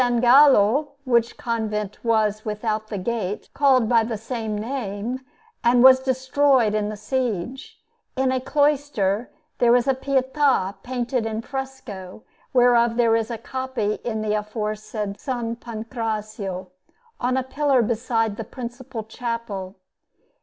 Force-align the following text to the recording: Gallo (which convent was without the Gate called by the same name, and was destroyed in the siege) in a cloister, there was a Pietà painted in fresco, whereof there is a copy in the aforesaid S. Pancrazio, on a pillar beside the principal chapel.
Gallo 0.01 0.93
(which 1.03 1.37
convent 1.37 2.03
was 2.03 2.43
without 2.43 2.87
the 2.87 2.97
Gate 2.97 3.49
called 3.53 3.87
by 3.87 4.03
the 4.03 4.17
same 4.17 4.57
name, 4.57 5.23
and 5.63 5.83
was 5.83 5.99
destroyed 5.99 6.73
in 6.73 6.89
the 6.89 6.97
siege) 6.97 7.79
in 8.15 8.31
a 8.31 8.39
cloister, 8.41 9.29
there 9.59 9.71
was 9.71 9.87
a 9.87 9.93
Pietà 9.93 10.73
painted 10.81 11.27
in 11.27 11.43
fresco, 11.43 12.23
whereof 12.51 12.95
there 12.95 13.15
is 13.15 13.29
a 13.29 13.37
copy 13.37 13.99
in 14.03 14.23
the 14.23 14.33
aforesaid 14.33 15.17
S. 15.23 15.27
Pancrazio, 15.59 16.71
on 17.19 17.37
a 17.37 17.43
pillar 17.43 17.83
beside 17.83 18.37
the 18.37 18.43
principal 18.43 19.03
chapel. 19.03 19.75